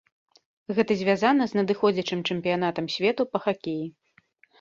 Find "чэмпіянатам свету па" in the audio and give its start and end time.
2.31-3.43